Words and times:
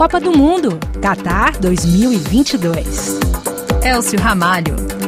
Copa 0.00 0.18
do 0.18 0.32
Mundo, 0.32 0.80
Qatar 1.02 1.60
2022. 1.60 3.20
Elcio 3.84 4.18
Ramalho. 4.18 4.99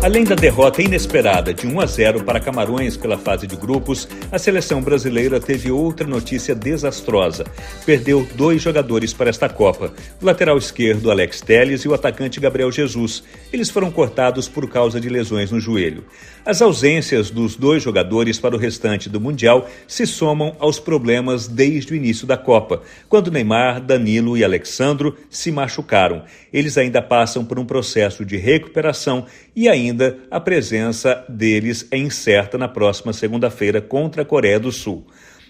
Além 0.00 0.22
da 0.22 0.36
derrota 0.36 0.80
inesperada 0.80 1.52
de 1.52 1.66
1 1.66 1.80
a 1.80 1.84
0 1.84 2.22
para 2.22 2.38
Camarões 2.38 2.96
pela 2.96 3.18
fase 3.18 3.48
de 3.48 3.56
grupos, 3.56 4.08
a 4.30 4.38
seleção 4.38 4.80
brasileira 4.80 5.40
teve 5.40 5.72
outra 5.72 6.06
notícia 6.06 6.54
desastrosa. 6.54 7.44
Perdeu 7.84 8.26
dois 8.36 8.62
jogadores 8.62 9.12
para 9.12 9.28
esta 9.28 9.48
Copa: 9.48 9.92
o 10.22 10.24
lateral 10.24 10.56
esquerdo 10.56 11.10
Alex 11.10 11.40
Telles 11.40 11.82
e 11.82 11.88
o 11.88 11.94
atacante 11.94 12.38
Gabriel 12.38 12.70
Jesus. 12.70 13.24
Eles 13.52 13.70
foram 13.70 13.90
cortados 13.90 14.48
por 14.48 14.70
causa 14.70 15.00
de 15.00 15.08
lesões 15.08 15.50
no 15.50 15.58
joelho. 15.58 16.04
As 16.46 16.62
ausências 16.62 17.28
dos 17.28 17.56
dois 17.56 17.82
jogadores 17.82 18.38
para 18.38 18.54
o 18.54 18.58
restante 18.58 19.08
do 19.08 19.20
Mundial 19.20 19.68
se 19.86 20.06
somam 20.06 20.56
aos 20.60 20.78
problemas 20.78 21.48
desde 21.48 21.92
o 21.92 21.96
início 21.96 22.26
da 22.26 22.36
Copa, 22.38 22.82
quando 23.08 23.32
Neymar, 23.32 23.80
Danilo 23.80 24.36
e 24.36 24.44
Alexandro 24.44 25.16
se 25.28 25.50
machucaram. 25.50 26.22
Eles 26.52 26.78
ainda 26.78 27.02
passam 27.02 27.44
por 27.44 27.58
um 27.58 27.66
processo 27.66 28.24
de 28.24 28.36
recuperação 28.36 29.26
e 29.54 29.68
ainda 29.68 29.87
a 30.30 30.40
presença 30.40 31.24
deles 31.28 31.86
é 31.90 31.96
incerta 31.96 32.56
na 32.56 32.68
próxima 32.68 33.12
segunda-feira 33.12 33.80
contra 33.80 34.22
a 34.22 34.24
Coreia 34.24 34.58
do 34.58 34.72
Sul. 34.72 35.06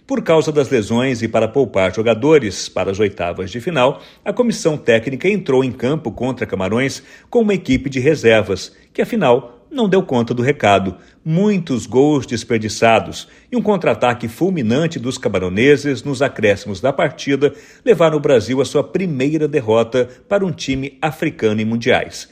Por 0.07 0.23
causa 0.23 0.51
das 0.51 0.71
lesões 0.71 1.21
e 1.21 1.29
para 1.29 1.47
poupar 1.47 1.95
jogadores 1.95 2.67
para 2.69 2.91
as 2.91 2.99
oitavas 2.99 3.51
de 3.51 3.61
final, 3.61 4.01
a 4.25 4.33
comissão 4.33 4.77
técnica 4.79 5.29
entrou 5.29 5.63
em 5.63 5.71
campo 5.71 6.11
contra 6.11 6.47
Camarões 6.47 7.03
com 7.29 7.43
uma 7.43 7.53
equipe 7.53 7.91
de 7.91 8.01
reservas, 8.01 8.75
que 8.93 9.03
afinal 9.03 9.67
não 9.71 9.87
deu 9.87 10.03
conta 10.03 10.33
do 10.33 10.43
recado. 10.43 10.97
Muitos 11.25 11.85
gols 11.85 12.27
desperdiçados 12.27 13.29
e 13.53 13.57
um 13.57 13.61
contra-ataque 13.61 14.29
fulminante 14.29 14.99
dos 14.99 15.19
camaroneses 15.19 16.03
nos 16.03 16.23
acréscimos 16.23 16.81
da 16.81 16.93
partida 16.93 17.53
levaram 17.85 18.17
o 18.17 18.21
Brasil 18.21 18.61
à 18.61 18.65
sua 18.65 18.83
primeira 18.83 19.47
derrota 19.47 20.09
para 20.27 20.45
um 20.45 20.53
time 20.53 20.97
africano 21.03 21.61
em 21.61 21.67
mundiais. 21.67 22.29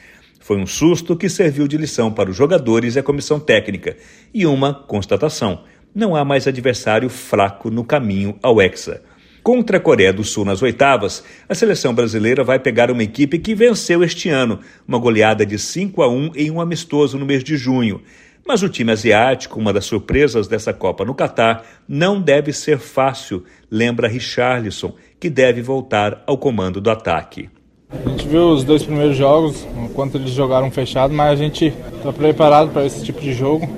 Foi 0.47 0.59
um 0.59 0.65
susto 0.65 1.17
que 1.17 1.29
serviu 1.29 1.67
de 1.67 1.77
lição 1.77 2.13
para 2.13 2.31
os 2.31 2.37
jogadores 2.37 2.95
e 2.95 3.01
a 3.01 3.03
comissão 3.03 3.41
técnica, 3.41 3.97
e 4.33 4.47
uma 4.47 4.73
constatação: 4.73 5.65
não 5.93 6.15
há 6.15 6.25
mais 6.25 6.47
adversário 6.47 7.09
fraco 7.09 7.69
no 7.69 7.83
caminho 7.83 8.39
ao 8.41 8.63
Hexa. 8.63 9.03
Contra 9.43 9.79
a 9.79 9.81
Coreia 9.81 10.13
do 10.13 10.23
Sul 10.23 10.45
nas 10.45 10.63
oitavas, 10.63 11.25
a 11.49 11.55
seleção 11.57 11.93
brasileira 11.93 12.45
vai 12.45 12.61
pegar 12.61 12.93
uma 12.93 13.03
equipe 13.03 13.41
que 13.41 13.57
venceu 13.57 14.05
este 14.05 14.29
ano, 14.29 14.61
uma 14.87 14.99
goleada 14.99 15.45
de 15.45 15.59
5 15.59 16.01
a 16.01 16.09
1 16.09 16.31
em 16.37 16.49
um 16.49 16.61
amistoso 16.61 17.19
no 17.19 17.27
mês 17.27 17.43
de 17.43 17.57
junho. 17.57 18.01
Mas 18.47 18.63
o 18.63 18.69
time 18.69 18.93
asiático, 18.93 19.59
uma 19.59 19.73
das 19.73 19.87
surpresas 19.87 20.47
dessa 20.47 20.73
Copa 20.73 21.05
no 21.05 21.13
Catar, 21.13 21.67
não 21.89 22.23
deve 22.23 22.53
ser 22.53 22.79
fácil, 22.79 23.43
lembra 23.69 24.07
Richarlison, 24.07 24.95
que 25.19 25.29
deve 25.29 25.61
voltar 25.61 26.23
ao 26.25 26.39
comando 26.39 26.81
do 26.81 26.89
ataque. 26.89 27.51
A 27.89 28.09
gente 28.09 28.27
viu 28.27 28.51
os 28.51 28.65
dois 28.65 28.83
primeiros 28.83 29.17
jogos, 29.17 29.67
enquanto 29.85 30.17
eles 30.17 30.31
jogaram 30.31 30.71
fechado, 30.71 31.15
mas 31.15 31.33
a 31.33 31.37
gente 31.37 31.73
está 31.97 32.13
preparado 32.13 32.71
para 32.71 32.85
esse 32.85 33.05
tipo 33.05 33.21
de 33.21 33.33
jogo. 33.33 33.69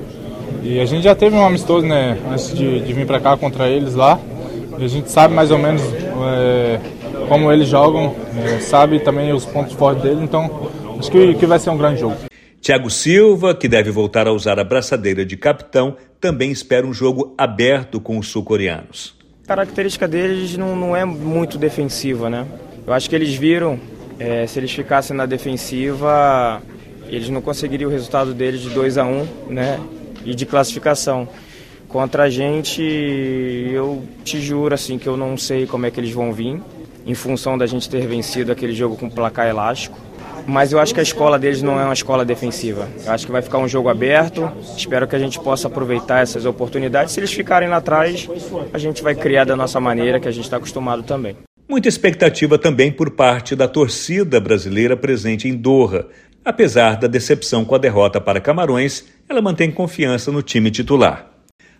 E 0.62 0.80
a 0.80 0.84
gente 0.86 1.04
já 1.04 1.14
teve 1.14 1.36
um 1.36 1.44
amistoso, 1.44 1.86
né, 1.86 2.18
antes 2.30 2.54
de, 2.54 2.80
de 2.80 2.92
vir 2.92 3.06
para 3.06 3.20
cá 3.20 3.36
contra 3.36 3.68
eles 3.68 3.94
lá. 3.94 4.18
E 4.78 4.84
a 4.84 4.88
gente 4.88 5.10
sabe 5.10 5.34
mais 5.34 5.50
ou 5.50 5.58
menos 5.58 5.82
é, 5.82 6.80
como 7.28 7.52
eles 7.52 7.68
jogam, 7.68 8.14
é, 8.36 8.60
sabe 8.60 9.00
também 9.00 9.32
os 9.32 9.44
pontos 9.44 9.74
fortes 9.74 10.02
deles, 10.02 10.22
então 10.22 10.70
acho 10.98 11.10
que, 11.10 11.34
que 11.34 11.46
vai 11.46 11.58
ser 11.58 11.70
um 11.70 11.76
grande 11.76 12.00
jogo. 12.00 12.16
Thiago 12.60 12.90
Silva, 12.90 13.54
que 13.54 13.68
deve 13.68 13.90
voltar 13.90 14.26
a 14.26 14.32
usar 14.32 14.58
a 14.58 14.64
braçadeira 14.64 15.24
de 15.24 15.36
capitão, 15.36 15.96
também 16.20 16.50
espera 16.50 16.86
um 16.86 16.92
jogo 16.92 17.34
aberto 17.36 18.00
com 18.00 18.18
os 18.18 18.28
sul-coreanos. 18.28 19.16
A 19.44 19.48
característica 19.48 20.08
deles 20.08 20.56
não, 20.56 20.74
não 20.74 20.96
é 20.96 21.04
muito 21.04 21.58
defensiva, 21.58 22.28
né? 22.28 22.46
Eu 22.86 22.92
acho 22.92 23.08
que 23.08 23.14
eles 23.14 23.34
viram, 23.34 23.78
é, 24.18 24.46
se 24.46 24.58
eles 24.58 24.72
ficassem 24.72 25.16
na 25.16 25.26
defensiva, 25.26 26.60
eles 27.06 27.28
não 27.28 27.40
conseguiriam 27.40 27.88
o 27.88 27.92
resultado 27.92 28.34
deles 28.34 28.60
de 28.60 28.70
2 28.70 28.98
a 28.98 29.04
1 29.04 29.08
um, 29.08 29.26
né? 29.52 29.80
E 30.24 30.34
de 30.34 30.44
classificação. 30.44 31.28
Contra 31.88 32.24
a 32.24 32.30
gente, 32.30 32.82
eu 32.82 34.04
te 34.24 34.40
juro 34.40 34.74
assim 34.74 34.98
que 34.98 35.06
eu 35.06 35.16
não 35.16 35.36
sei 35.38 35.66
como 35.66 35.86
é 35.86 35.90
que 35.90 35.98
eles 35.98 36.12
vão 36.12 36.32
vir, 36.32 36.60
em 37.06 37.14
função 37.14 37.56
da 37.56 37.66
gente 37.66 37.88
ter 37.88 38.06
vencido 38.06 38.52
aquele 38.52 38.74
jogo 38.74 38.96
com 38.96 39.08
placar 39.08 39.46
elástico. 39.46 39.98
Mas 40.46 40.72
eu 40.72 40.80
acho 40.80 40.94
que 40.94 41.00
a 41.00 41.02
escola 41.02 41.38
deles 41.38 41.62
não 41.62 41.78
é 41.78 41.84
uma 41.84 41.92
escola 41.92 42.24
defensiva. 42.24 42.88
Eu 43.04 43.12
acho 43.12 43.26
que 43.26 43.32
vai 43.32 43.42
ficar 43.42 43.58
um 43.58 43.68
jogo 43.68 43.88
aberto. 43.88 44.50
Espero 44.76 45.06
que 45.06 45.14
a 45.14 45.18
gente 45.18 45.38
possa 45.38 45.68
aproveitar 45.68 46.22
essas 46.22 46.46
oportunidades. 46.46 47.12
Se 47.12 47.20
eles 47.20 47.32
ficarem 47.32 47.68
lá 47.68 47.76
atrás, 47.76 48.28
a 48.72 48.78
gente 48.78 49.02
vai 49.02 49.14
criar 49.14 49.44
da 49.44 49.54
nossa 49.54 49.78
maneira, 49.78 50.18
que 50.18 50.28
a 50.28 50.30
gente 50.30 50.44
está 50.44 50.56
acostumado 50.56 51.02
também. 51.02 51.36
Muita 51.68 51.86
expectativa 51.86 52.56
também 52.56 52.90
por 52.90 53.10
parte 53.10 53.54
da 53.54 53.68
torcida 53.68 54.40
brasileira 54.40 54.96
presente 54.96 55.46
em 55.46 55.54
Doha. 55.54 56.08
Apesar 56.42 56.96
da 56.96 57.06
decepção 57.06 57.62
com 57.62 57.74
a 57.74 57.78
derrota 57.78 58.18
para 58.18 58.40
Camarões, 58.40 59.04
ela 59.28 59.42
mantém 59.42 59.70
confiança 59.70 60.32
no 60.32 60.42
time 60.42 60.70
titular. 60.70 61.30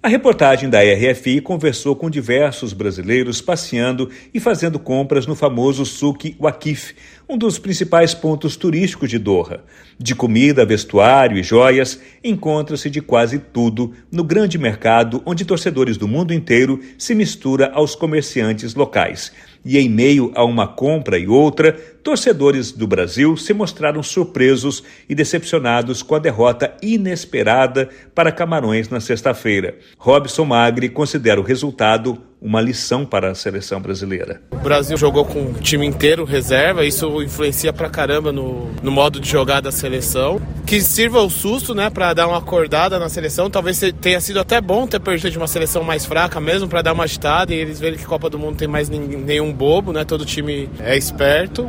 A 0.02 0.06
reportagem 0.06 0.68
da 0.68 0.80
RFI 0.80 1.40
conversou 1.40 1.96
com 1.96 2.10
diversos 2.10 2.74
brasileiros 2.74 3.40
passeando 3.40 4.10
e 4.32 4.38
fazendo 4.38 4.78
compras 4.78 5.26
no 5.26 5.34
famoso 5.34 5.86
Souk 5.86 6.36
Wakif, 6.38 6.94
um 7.28 7.36
dos 7.36 7.58
principais 7.58 8.14
pontos 8.14 8.56
turísticos 8.56 9.10
de 9.10 9.18
Doha. 9.18 9.62
De 9.98 10.14
comida, 10.14 10.64
vestuário 10.64 11.36
e 11.36 11.42
joias, 11.42 12.00
encontra-se 12.24 12.88
de 12.88 13.02
quase 13.02 13.38
tudo 13.38 13.92
no 14.10 14.24
grande 14.24 14.56
mercado 14.56 15.22
onde 15.26 15.44
torcedores 15.44 15.98
do 15.98 16.08
mundo 16.08 16.32
inteiro 16.32 16.80
se 16.96 17.14
mistura 17.14 17.70
aos 17.74 17.94
comerciantes 17.94 18.74
locais. 18.74 19.30
E 19.62 19.76
em 19.76 19.90
meio 19.90 20.32
a 20.34 20.42
uma 20.42 20.66
compra 20.66 21.18
e 21.18 21.28
outra, 21.28 21.72
torcedores 21.72 22.72
do 22.72 22.86
Brasil 22.86 23.36
se 23.36 23.52
mostraram 23.52 24.02
surpresos 24.02 24.82
e 25.06 25.14
decepcionados 25.14 26.02
com 26.02 26.14
a 26.14 26.18
derrota 26.18 26.74
inesperada 26.80 27.90
para 28.14 28.32
Camarões 28.32 28.88
na 28.88 29.00
sexta-feira. 29.00 29.76
Robson 29.98 30.46
Magri 30.46 30.88
considera 30.88 31.40
o 31.40 31.44
resultado 31.44 32.27
uma 32.40 32.60
lição 32.60 33.04
para 33.04 33.30
a 33.30 33.34
seleção 33.34 33.80
brasileira. 33.80 34.40
O 34.52 34.56
Brasil 34.56 34.96
jogou 34.96 35.24
com 35.24 35.46
o 35.46 35.54
time 35.54 35.86
inteiro 35.86 36.24
reserva, 36.24 36.84
isso 36.84 37.22
influencia 37.22 37.72
pra 37.72 37.90
caramba 37.90 38.32
no, 38.32 38.70
no 38.82 38.90
modo 38.90 39.20
de 39.20 39.28
jogar 39.28 39.60
da 39.60 39.72
seleção. 39.72 40.40
Que 40.66 40.80
sirva 40.80 41.20
o 41.20 41.30
susto, 41.30 41.74
né, 41.74 41.90
para 41.90 42.12
dar 42.14 42.28
uma 42.28 42.38
acordada 42.38 42.98
na 42.98 43.08
seleção. 43.08 43.50
Talvez 43.50 43.80
tenha 44.00 44.20
sido 44.20 44.38
até 44.38 44.60
bom 44.60 44.86
ter 44.86 45.00
perdido 45.00 45.30
de 45.30 45.38
uma 45.38 45.46
seleção 45.46 45.82
mais 45.82 46.04
fraca 46.04 46.40
mesmo, 46.40 46.68
para 46.68 46.82
dar 46.82 46.92
uma 46.92 47.04
agitada 47.04 47.54
e 47.54 47.58
eles 47.58 47.80
verem 47.80 47.98
que 47.98 48.04
Copa 48.04 48.30
do 48.30 48.38
Mundo 48.38 48.56
tem 48.56 48.68
mais 48.68 48.88
nenhum 48.88 49.52
bobo, 49.52 49.92
né, 49.92 50.04
todo 50.04 50.24
time 50.24 50.68
é 50.80 50.96
esperto. 50.96 51.68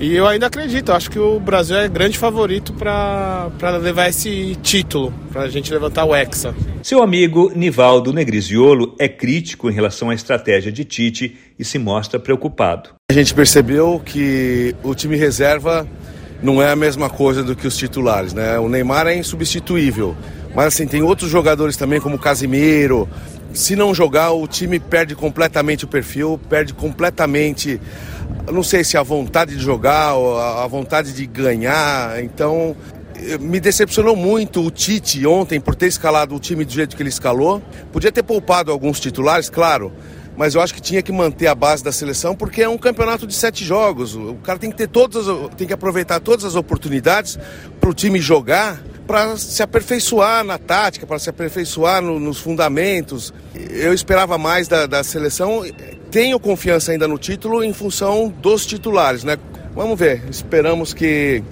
E 0.00 0.14
eu 0.14 0.28
ainda 0.28 0.46
acredito, 0.46 0.92
acho 0.92 1.10
que 1.10 1.18
o 1.18 1.40
Brasil 1.40 1.76
é 1.76 1.88
grande 1.88 2.16
favorito 2.16 2.72
para 2.72 3.50
levar 3.82 4.08
esse 4.08 4.56
título, 4.62 5.12
para 5.32 5.42
a 5.42 5.48
gente 5.48 5.72
levantar 5.72 6.04
o 6.04 6.14
Hexa. 6.14 6.54
Seu 6.84 7.02
amigo 7.02 7.50
Nivaldo 7.52 8.12
Negriziolo 8.12 8.94
é 8.96 9.08
crítico 9.08 9.68
em 9.68 9.72
relação 9.72 10.10
à 10.10 10.14
estratégia 10.14 10.70
de 10.70 10.84
Tite 10.84 11.36
e 11.58 11.64
se 11.64 11.80
mostra 11.80 12.20
preocupado. 12.20 12.90
A 13.10 13.12
gente 13.12 13.34
percebeu 13.34 14.00
que 14.04 14.72
o 14.84 14.94
time 14.94 15.16
reserva 15.16 15.84
não 16.40 16.62
é 16.62 16.70
a 16.70 16.76
mesma 16.76 17.10
coisa 17.10 17.42
do 17.42 17.56
que 17.56 17.66
os 17.66 17.76
titulares, 17.76 18.32
né? 18.32 18.56
O 18.60 18.68
Neymar 18.68 19.08
é 19.08 19.16
insubstituível, 19.16 20.14
mas 20.54 20.66
assim, 20.66 20.86
tem 20.86 21.02
outros 21.02 21.28
jogadores 21.28 21.76
também, 21.76 22.00
como 22.00 22.14
o 22.14 22.18
Casimiro. 22.20 23.08
Se 23.52 23.74
não 23.74 23.94
jogar, 23.94 24.32
o 24.32 24.46
time 24.46 24.78
perde 24.78 25.14
completamente 25.14 25.84
o 25.84 25.88
perfil, 25.88 26.38
perde 26.48 26.74
completamente 26.74 27.80
não 28.52 28.62
sei 28.62 28.84
se 28.84 28.96
a 28.96 29.02
vontade 29.02 29.56
de 29.56 29.62
jogar, 29.62 30.12
a 30.12 30.66
vontade 30.66 31.12
de 31.12 31.26
ganhar. 31.26 32.22
Então, 32.22 32.76
me 33.40 33.60
decepcionou 33.60 34.16
muito 34.16 34.64
o 34.64 34.70
Tite 34.70 35.26
ontem 35.26 35.60
por 35.60 35.74
ter 35.74 35.86
escalado 35.86 36.34
o 36.34 36.40
time 36.40 36.64
do 36.64 36.72
jeito 36.72 36.96
que 36.96 37.02
ele 37.02 37.08
escalou. 37.08 37.62
Podia 37.92 38.12
ter 38.12 38.22
poupado 38.22 38.70
alguns 38.70 39.00
titulares, 39.00 39.50
claro, 39.50 39.92
mas 40.36 40.54
eu 40.54 40.60
acho 40.60 40.72
que 40.72 40.80
tinha 40.80 41.02
que 41.02 41.12
manter 41.12 41.48
a 41.48 41.54
base 41.54 41.82
da 41.82 41.92
seleção 41.92 42.34
porque 42.34 42.62
é 42.62 42.68
um 42.68 42.78
campeonato 42.78 43.26
de 43.26 43.34
sete 43.34 43.64
jogos. 43.64 44.14
O 44.14 44.36
cara 44.36 44.58
tem 44.58 44.70
que 44.70 44.76
ter 44.76 44.88
todas, 44.88 45.26
tem 45.56 45.66
que 45.66 45.72
aproveitar 45.72 46.20
todas 46.20 46.44
as 46.44 46.54
oportunidades 46.54 47.38
para 47.80 47.90
o 47.90 47.94
time 47.94 48.20
jogar, 48.20 48.80
para 49.08 49.38
se 49.38 49.62
aperfeiçoar 49.62 50.44
na 50.44 50.58
tática, 50.58 51.06
para 51.06 51.18
se 51.18 51.30
aperfeiçoar 51.30 52.02
no, 52.02 52.20
nos 52.20 52.38
fundamentos. 52.38 53.32
Eu 53.70 53.94
esperava 53.94 54.36
mais 54.36 54.68
da, 54.68 54.86
da 54.86 55.02
seleção 55.02 55.64
tenho 56.10 56.38
confiança 56.38 56.92
ainda 56.92 57.06
no 57.06 57.18
título 57.18 57.62
em 57.62 57.72
função 57.72 58.32
dos 58.40 58.66
titulares, 58.66 59.24
né? 59.24 59.36
Vamos 59.74 59.98
ver, 59.98 60.22
esperamos 60.30 60.94
que 60.94 61.42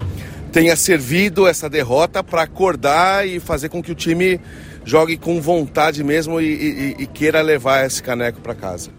tenha 0.50 0.74
servido 0.76 1.46
essa 1.46 1.68
derrota 1.68 2.22
para 2.24 2.42
acordar 2.42 3.26
e 3.26 3.38
fazer 3.38 3.68
com 3.68 3.82
que 3.82 3.92
o 3.92 3.94
time 3.94 4.40
jogue 4.84 5.16
com 5.16 5.40
vontade 5.40 6.02
mesmo 6.02 6.40
e, 6.40 6.46
e, 6.46 6.96
e 7.00 7.06
queira 7.06 7.42
levar 7.42 7.86
esse 7.86 8.02
caneco 8.02 8.40
para 8.40 8.54
casa. 8.54 8.90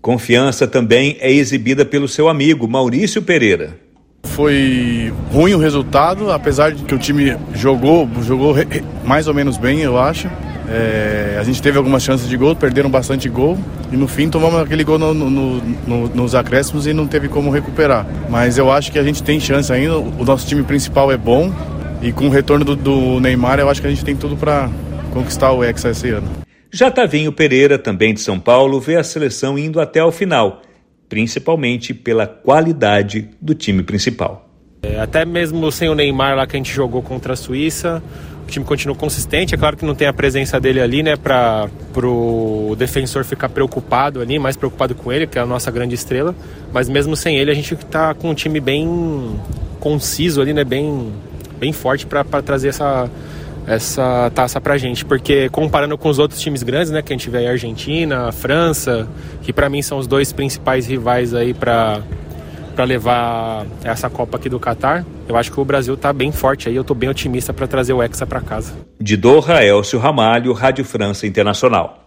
Confiança 0.00 0.66
também 0.66 1.16
é 1.20 1.32
exibida 1.32 1.84
pelo 1.84 2.06
seu 2.06 2.28
amigo 2.28 2.68
Maurício 2.68 3.22
Pereira. 3.22 3.85
Foi 4.36 5.10
ruim 5.32 5.54
o 5.54 5.58
resultado, 5.58 6.30
apesar 6.30 6.70
de 6.70 6.84
que 6.84 6.94
o 6.94 6.98
time 6.98 7.34
jogou, 7.54 8.06
jogou 8.20 8.54
mais 9.02 9.26
ou 9.26 9.32
menos 9.32 9.56
bem, 9.56 9.80
eu 9.80 9.98
acho. 9.98 10.28
É, 10.68 11.38
a 11.40 11.42
gente 11.42 11.62
teve 11.62 11.78
algumas 11.78 12.02
chances 12.02 12.28
de 12.28 12.36
gol, 12.36 12.54
perderam 12.54 12.90
bastante 12.90 13.30
gol 13.30 13.56
e 13.90 13.96
no 13.96 14.06
fim 14.06 14.28
tomamos 14.28 14.60
aquele 14.60 14.84
gol 14.84 14.98
no, 14.98 15.14
no, 15.14 15.30
no, 15.86 16.08
nos 16.08 16.34
acréscimos 16.34 16.86
e 16.86 16.92
não 16.92 17.06
teve 17.06 17.28
como 17.28 17.50
recuperar. 17.50 18.06
Mas 18.28 18.58
eu 18.58 18.70
acho 18.70 18.92
que 18.92 18.98
a 18.98 19.02
gente 19.02 19.22
tem 19.22 19.40
chance 19.40 19.72
ainda. 19.72 19.96
O 19.96 20.22
nosso 20.22 20.46
time 20.46 20.62
principal 20.62 21.10
é 21.10 21.16
bom 21.16 21.50
e 22.02 22.12
com 22.12 22.26
o 22.26 22.30
retorno 22.30 22.62
do, 22.62 22.76
do 22.76 23.20
Neymar 23.20 23.58
eu 23.58 23.70
acho 23.70 23.80
que 23.80 23.86
a 23.86 23.90
gente 23.90 24.04
tem 24.04 24.14
tudo 24.14 24.36
para 24.36 24.68
conquistar 25.14 25.50
o 25.52 25.64
Hexa 25.64 25.88
esse 25.88 26.10
ano. 26.10 26.28
Já 26.70 26.90
Tavinho 26.90 27.32
Pereira, 27.32 27.78
também 27.78 28.12
de 28.12 28.20
São 28.20 28.38
Paulo, 28.38 28.78
vê 28.80 28.96
a 28.96 29.02
seleção 29.02 29.58
indo 29.58 29.80
até 29.80 30.04
o 30.04 30.12
final, 30.12 30.60
principalmente 31.08 31.94
pela 31.94 32.26
qualidade 32.26 33.28
do 33.40 33.54
time 33.54 33.82
principal. 33.82 34.48
É, 34.82 35.00
até 35.00 35.24
mesmo 35.24 35.70
sem 35.72 35.88
o 35.88 35.94
Neymar 35.94 36.36
lá 36.36 36.46
que 36.46 36.56
a 36.56 36.58
gente 36.58 36.72
jogou 36.72 37.02
contra 37.02 37.32
a 37.32 37.36
Suíça, 37.36 38.02
o 38.46 38.50
time 38.50 38.64
continua 38.64 38.94
consistente. 38.94 39.54
É 39.54 39.58
claro 39.58 39.76
que 39.76 39.84
não 39.84 39.94
tem 39.94 40.06
a 40.06 40.12
presença 40.12 40.60
dele 40.60 40.80
ali, 40.80 41.02
né, 41.02 41.16
para 41.16 41.68
o 41.96 42.76
defensor 42.78 43.24
ficar 43.24 43.48
preocupado 43.48 44.20
ali, 44.20 44.38
mais 44.38 44.56
preocupado 44.56 44.94
com 44.94 45.12
ele, 45.12 45.26
que 45.26 45.38
é 45.38 45.42
a 45.42 45.46
nossa 45.46 45.70
grande 45.70 45.94
estrela. 45.94 46.34
Mas 46.72 46.88
mesmo 46.88 47.16
sem 47.16 47.36
ele, 47.36 47.50
a 47.50 47.54
gente 47.54 47.74
está 47.74 48.14
com 48.14 48.30
um 48.30 48.34
time 48.34 48.60
bem 48.60 49.38
conciso 49.80 50.40
ali, 50.40 50.52
né, 50.52 50.62
bem, 50.62 51.12
bem 51.58 51.72
forte 51.72 52.06
para 52.06 52.24
trazer 52.42 52.68
essa 52.68 53.10
essa 53.66 54.30
taça 54.34 54.60
pra 54.60 54.78
gente, 54.78 55.04
porque 55.04 55.48
comparando 55.48 55.98
com 55.98 56.08
os 56.08 56.18
outros 56.18 56.40
times 56.40 56.62
grandes, 56.62 56.90
né, 56.90 57.02
que 57.02 57.12
a 57.12 57.16
gente 57.16 57.28
vê 57.28 57.38
aí 57.38 57.48
Argentina, 57.48 58.30
França, 58.30 59.08
que 59.42 59.52
para 59.52 59.68
mim 59.68 59.82
são 59.82 59.98
os 59.98 60.06
dois 60.06 60.32
principais 60.32 60.86
rivais 60.86 61.34
aí 61.34 61.52
para 61.52 62.00
para 62.76 62.84
levar 62.84 63.64
essa 63.82 64.10
Copa 64.10 64.36
aqui 64.36 64.50
do 64.50 64.60
Catar. 64.60 65.02
Eu 65.26 65.34
acho 65.34 65.50
que 65.50 65.58
o 65.58 65.64
Brasil 65.64 65.94
está 65.94 66.12
bem 66.12 66.30
forte 66.30 66.68
aí, 66.68 66.76
eu 66.76 66.82
estou 66.82 66.94
bem 66.94 67.08
otimista 67.08 67.50
para 67.50 67.66
trazer 67.66 67.94
o 67.94 68.02
Hexa 68.02 68.26
para 68.26 68.38
casa. 68.42 68.74
De 69.00 69.16
Doha, 69.16 69.64
Elcio 69.64 69.98
Ramalho, 69.98 70.52
Rádio 70.52 70.84
França 70.84 71.26
Internacional. 71.26 72.05